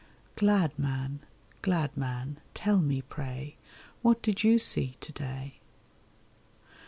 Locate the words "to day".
4.99-5.59